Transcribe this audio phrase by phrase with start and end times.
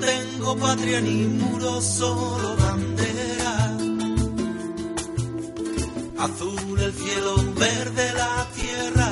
[0.00, 3.76] Tengo patria ni muro, solo bandera.
[6.18, 9.10] Azul el cielo, verde la tierra.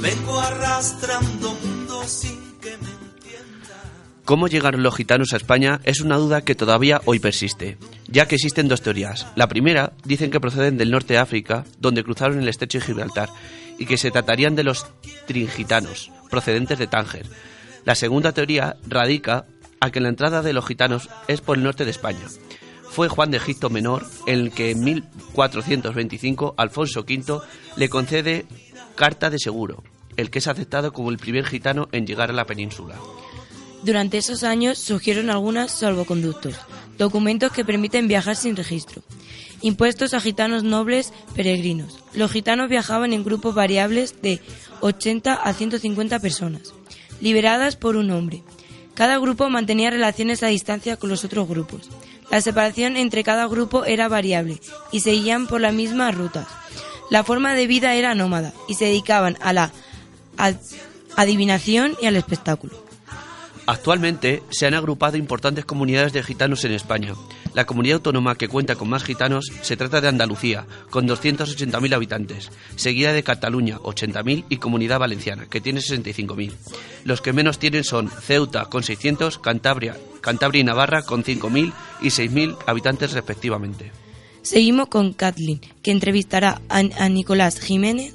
[0.00, 3.82] Vengo arrastrando mundo sin que me entienda.
[4.24, 5.80] ¿Cómo llegaron los gitanos a España?
[5.84, 9.26] Es una duda que todavía hoy persiste, ya que existen dos teorías.
[9.34, 13.30] La primera dicen que proceden del norte de África, donde cruzaron el estrecho de Gibraltar,
[13.78, 14.86] y que se tratarían de los
[15.26, 17.26] tringitanos, procedentes de Tánger.
[17.84, 19.46] La segunda teoría radica
[19.80, 22.26] a que la entrada de los gitanos es por el norte de España.
[22.88, 27.40] Fue Juan de Egipto Menor el que en 1425 Alfonso V
[27.76, 28.46] le concede
[28.94, 29.82] carta de seguro,
[30.16, 32.94] el que es aceptado como el primer gitano en llegar a la península.
[33.82, 36.54] Durante esos años surgieron algunos salvoconductos,
[36.96, 39.02] documentos que permiten viajar sin registro,
[39.60, 41.98] impuestos a gitanos nobles peregrinos.
[42.14, 44.40] Los gitanos viajaban en grupos variables de
[44.80, 46.72] 80 a 150 personas,
[47.20, 48.42] liberadas por un hombre.
[48.94, 51.90] Cada grupo mantenía relaciones a distancia con los otros grupos.
[52.30, 54.60] La separación entre cada grupo era variable
[54.92, 56.46] y seguían por las mismas rutas.
[57.10, 59.72] La forma de vida era nómada y se dedicaban a la
[60.36, 60.56] ad-
[61.16, 62.82] adivinación y al espectáculo.
[63.66, 67.14] Actualmente se han agrupado importantes comunidades de gitanos en España.
[67.54, 72.50] La comunidad autónoma que cuenta con más gitanos se trata de Andalucía, con 280.000 habitantes,
[72.76, 76.52] seguida de Cataluña, 80.000 y Comunidad Valenciana, que tiene 65.000.
[77.04, 82.06] Los que menos tienen son Ceuta, con 600, Cantabria, Cantabria y Navarra, con 5.000 y
[82.08, 83.92] 6.000 habitantes respectivamente.
[84.42, 88.14] Seguimos con Kathleen, que entrevistará a, Nicolás Jiménez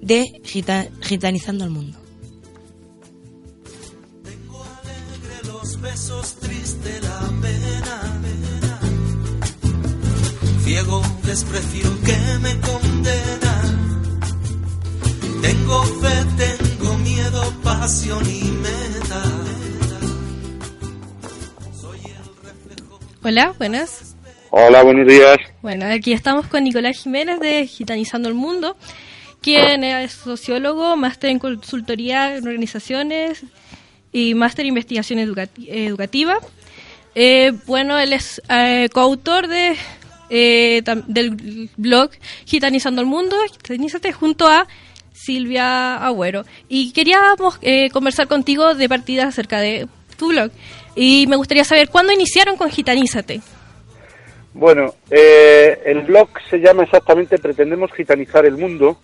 [0.00, 1.98] de Gita- Gitanizando al Mundo.
[5.66, 8.22] Los besos, triste la pena.
[10.62, 13.54] Ciego desprecio que me condena.
[15.42, 19.22] Tengo fe, tengo miedo, pasión y meta.
[21.80, 23.00] Soy el reflejo.
[23.24, 24.16] Hola, buenas.
[24.50, 25.38] Hola, buenos días.
[25.62, 28.76] Bueno, aquí estamos con Nicolás Jiménez de Gitanizando el Mundo,
[29.40, 33.44] quien es sociólogo, máster en consultoría en organizaciones
[34.16, 36.38] y máster investigación educati- educativa.
[37.14, 39.76] Eh, bueno, él es eh, coautor de,
[40.30, 42.10] eh, del blog
[42.46, 44.66] Gitanizando el Mundo, Gitanízate, junto a
[45.12, 46.44] Silvia Agüero.
[46.66, 50.50] Y queríamos eh, conversar contigo de partida acerca de tu blog.
[50.94, 53.42] Y me gustaría saber, ¿cuándo iniciaron con Gitanízate?
[54.54, 58.98] Bueno, eh, el blog se llama exactamente Pretendemos gitanizar el mundo,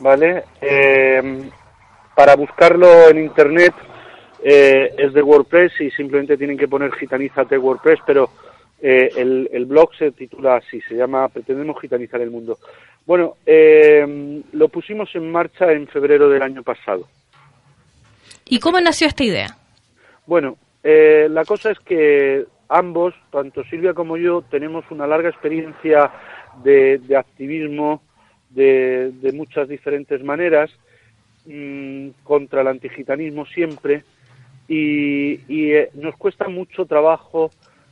[0.00, 0.42] ¿vale?
[2.16, 3.72] Para buscarlo en internet
[4.46, 8.28] eh, es de WordPress y simplemente tienen que poner gitanízate WordPress, pero
[8.82, 12.58] eh, el, el blog se titula así, se llama Pretendemos gitanizar el mundo.
[13.06, 17.08] Bueno, eh, lo pusimos en marcha en febrero del año pasado.
[18.44, 19.56] ¿Y cómo nació esta idea?
[20.26, 26.10] Bueno, eh, la cosa es que ambos, tanto Silvia como yo, tenemos una larga experiencia
[26.62, 28.02] de, de activismo
[28.50, 30.70] de, de muchas diferentes maneras
[31.46, 34.04] mm, contra el antigitanismo siempre
[34.68, 37.50] y, eh, nos cuesta mucho trabajo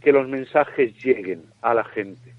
[0.00, 2.32] que los mensajes lleguen a la gente.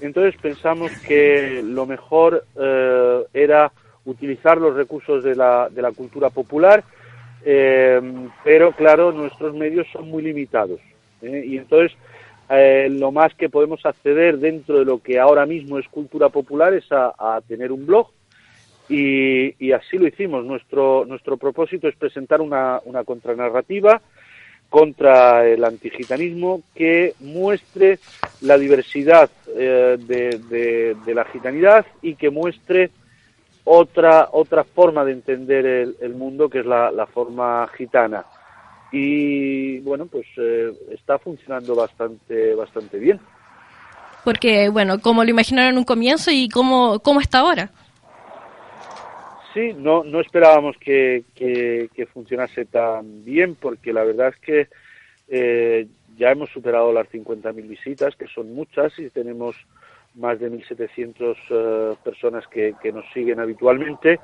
[0.00, 3.72] Entonces pensamos que lo mejor eh, era
[4.04, 6.82] utilizar los recursos de la, de la cultura popular,
[7.44, 8.00] eh,
[8.42, 10.80] pero claro, nuestros medios son muy limitados.
[11.22, 11.44] ¿eh?
[11.46, 11.92] Y entonces
[12.98, 16.84] lo más que podemos acceder dentro de lo que ahora mismo es cultura popular es
[16.90, 18.10] a tener un blog
[18.90, 20.44] y, y así lo hicimos.
[20.44, 24.02] Nuestro, nuestro propósito es presentar una, una contranarrativa
[24.68, 27.98] contra el antigitanismo que muestre
[28.40, 32.90] la diversidad eh, de, de, la gitanidad y que muestre
[33.64, 38.24] otra otra forma de entender el, el mundo que es la, la, forma gitana.
[38.92, 43.18] Y bueno pues eh, está funcionando bastante bastante bien.
[44.24, 47.70] Porque bueno como lo imaginaron en un comienzo y cómo cómo está ahora
[49.54, 54.68] sí no no esperábamos que, que, funcionase tan bien porque la verdad es que
[55.28, 55.86] eh,
[56.18, 59.56] ya hemos superado las 50.000 visitas que son muchas y tenemos
[60.14, 64.20] más de 1.700 uh, personas que, nos siguen habitualmente.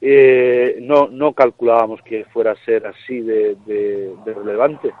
[0.00, 4.92] Eh, no, no calculábamos que fuera a ser así de, de, relevante.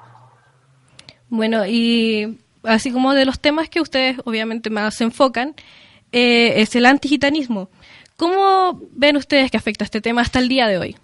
[1.28, 5.54] Bueno, y así como de los temas que ustedes obviamente más enfocan,
[6.12, 7.70] eh, es el antigitanismo.
[8.16, 10.96] ¿Cómo ven ustedes que afecta este tema hasta el día de hoy?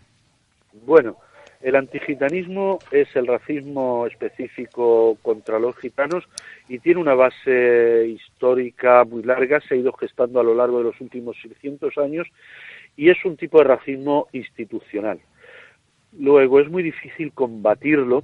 [0.87, 1.17] Bueno,
[1.61, 6.25] el antigitanismo es el racismo específico contra los gitanos
[6.69, 10.85] y tiene una base histórica muy larga, se ha ido gestando a lo largo de
[10.85, 12.29] los últimos 600 años
[12.97, 15.21] y es un tipo de racismo institucional.
[16.19, 18.23] Luego es muy difícil combatirlo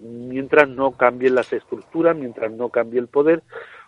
[0.00, 3.42] mientras no cambien las estructuras, mientras no cambie el poder,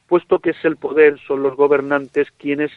[0.07, 2.71] puesto que es el poder, son los gobernantes quienes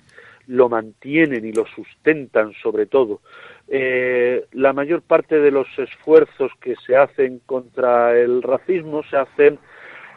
[0.49, 3.21] lo mantienen y lo sustentan sobre todo.
[3.67, 9.59] Eh, la mayor parte de los esfuerzos que se hacen contra el racismo se hacen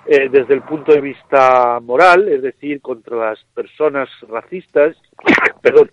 [0.06, 4.96] eh, desde el punto de vista moral, es decir, contra las personas racistas,
[5.62, 5.90] perdón,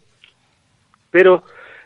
[1.11, 1.43] pero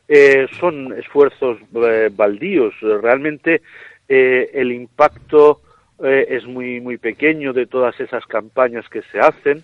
[0.07, 2.75] eh, son esfuerzos baldíos.
[2.81, 3.63] Realmente
[4.07, 5.61] el impacto
[5.99, 9.63] es muy muy pequeño de todas esas campañas que se hacen,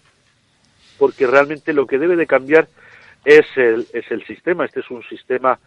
[1.00, 2.68] porque realmente lo que debe de cambiar
[3.26, 4.66] es el, es el sistema.
[4.66, 5.58] Este es un sistema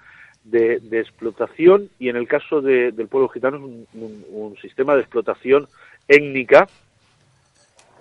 [0.45, 3.63] de, explotación y en el caso del pueblo gitano es
[3.95, 5.67] un, sistema de explotación
[6.09, 6.69] étnica,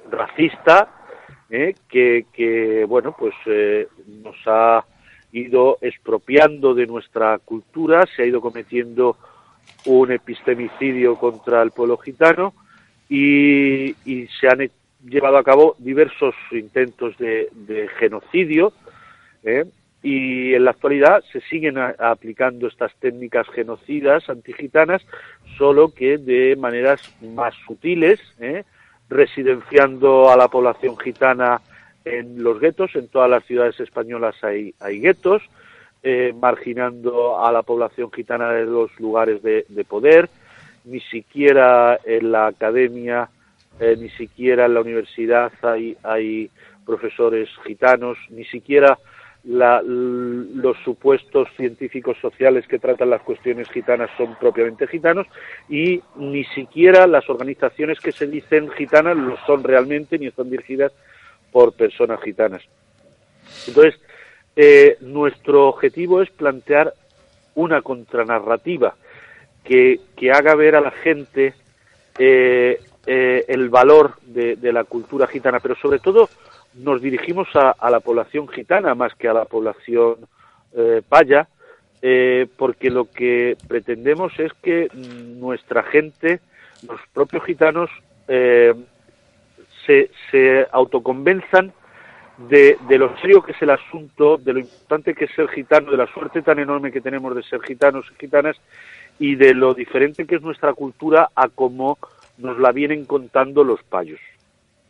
[0.10, 0.90] racista,
[1.50, 3.88] eh, que, bueno, pues eh,
[4.24, 4.86] nos ha
[5.32, 9.18] ido expropiando de nuestra cultura, se ha ido cometiendo
[9.86, 12.54] un epistemicidio contra el pueblo gitano
[13.10, 13.96] y,
[14.40, 14.62] se han
[15.04, 17.50] llevado a cabo diversos intentos de,
[17.98, 18.74] genocidio
[19.44, 19.66] ¿eh?
[20.04, 25.02] y en la actualidad se siguen aplicando estas técnicas genocidas antigitanas,
[25.58, 28.64] solo que de maneras más sutiles, ¿eh?
[29.10, 31.62] residenciando a la población gitana
[32.06, 35.44] en los guetos, en todas las ciudades españolas hay, hay guetos,
[36.04, 40.30] eh, marginando a la población gitana de los lugares de, poder,
[40.84, 43.30] ni siquiera en la academia,
[43.80, 46.52] ni siquiera en la universidad hay, hay
[46.86, 48.98] profesores gitanos, ni siquiera
[49.44, 55.26] los supuestos científicos sociales que tratan las cuestiones gitanas son propiamente gitanos
[55.68, 60.92] y ni siquiera las organizaciones que se dicen gitanas lo son realmente ni están dirigidas
[61.52, 62.62] por personas gitanas.
[63.68, 64.00] Entonces,
[64.56, 66.94] eh, nuestro objetivo es plantear
[67.56, 68.96] una contranarrativa
[69.64, 71.54] que, que haga ver a la gente
[72.20, 76.30] eh, eh, el valor de, la cultura gitana, pero sobre todo
[76.76, 80.18] nos dirigimos a, la población gitana más que a la población
[80.76, 81.48] eh, paya,
[82.02, 86.40] eh, porque lo que pretendemos es que nuestra gente,
[86.88, 87.90] los propios gitanos,
[88.28, 88.74] eh,
[89.86, 91.74] se, se, autoconvenzan
[92.50, 95.92] de, de, lo serio que es el asunto, de lo importante que es ser gitano,
[95.92, 98.58] de la suerte tan enorme que tenemos de ser gitanos y gitanas
[99.20, 101.98] y de lo diferente que es nuestra cultura a como
[102.38, 104.20] nos la vienen contando los payos.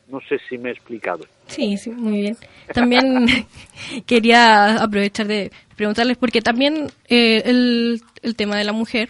[0.07, 1.25] No sé si me he explicado.
[1.47, 2.37] Sí, sí, muy bien.
[2.73, 3.25] También
[4.05, 9.09] quería aprovechar de preguntarles, porque también eh, el, el, tema de la mujer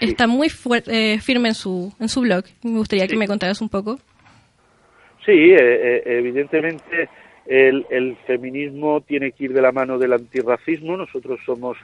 [0.00, 0.48] está muy
[0.86, 2.44] eh, firme en su, en su blog.
[2.62, 3.98] Me gustaría que me contaras un poco.
[5.26, 7.08] Sí, eh, evidentemente
[7.46, 10.96] el, el feminismo tiene que ir de la mano del antirracismo.
[10.96, 11.76] Nosotros somos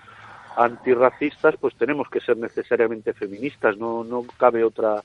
[0.57, 5.03] antirracistas, pues tenemos que ser necesariamente feministas, no, no cabe otra,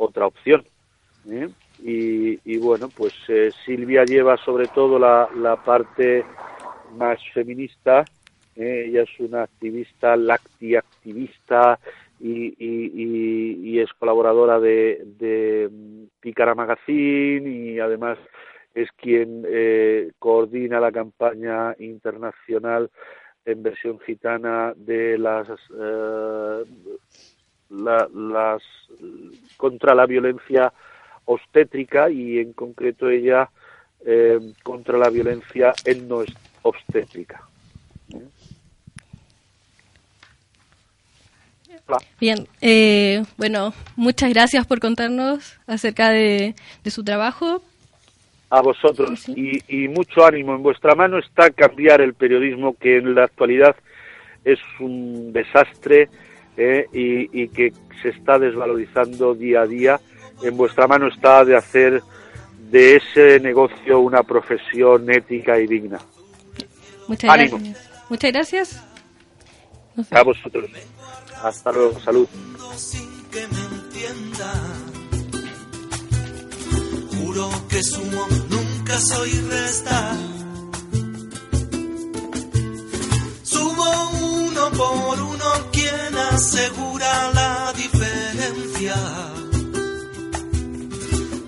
[0.00, 0.64] otra opción.
[1.28, 1.48] ¿eh?
[1.82, 6.24] Y, bueno, pues eh, Silvia lleva sobre todo la, la parte
[6.96, 8.04] más feminista,
[8.56, 8.86] ¿eh?
[8.88, 11.78] ella es una activista, lacti-activista
[12.18, 15.70] y, y, es colaboradora de, de
[16.20, 18.18] Pícara Magazine y además
[18.74, 19.46] es quien
[20.18, 22.90] coordina la campaña internacional
[23.46, 25.48] en versión gitana de las
[27.70, 28.62] las
[29.56, 30.72] contra la violencia
[31.24, 33.48] obstétrica y en concreto ella
[34.04, 35.72] eh, contra la violencia
[36.06, 36.24] no
[36.62, 37.42] obstétrica.
[42.20, 46.54] Bien, eh, bueno, muchas gracias por contarnos acerca de,
[46.86, 47.62] su trabajo.
[48.48, 50.54] A vosotros y, y, mucho ánimo.
[50.54, 53.76] En vuestra mano está cambiar el periodismo que en la actualidad
[54.44, 56.08] es un desastre
[56.56, 60.00] eh, y, y que se está desvalorizando día a día
[60.42, 62.02] en vuestra mano está de hacer
[62.70, 65.98] de ese negocio una profesión ética y digna.
[67.08, 67.90] Muchas gracias.
[68.08, 68.84] Muchas gracias.
[70.10, 70.70] A vosotros.
[71.42, 72.00] Hasta luego.
[72.00, 72.28] Salud.
[77.18, 80.16] Juro que sumo nunca soy resta.
[83.42, 85.69] Sumo uno por uno
[86.40, 88.94] asegura la diferencia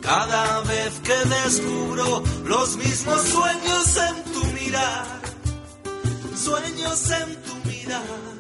[0.03, 5.21] cada vez que descubro los mismos sueños en tu mirar,
[6.37, 8.32] sueños en tu mirar.